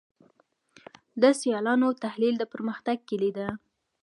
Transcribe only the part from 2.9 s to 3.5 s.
کلي ده.